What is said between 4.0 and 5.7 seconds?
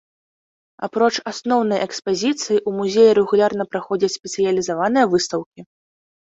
спецыялізаваныя выстаўкі.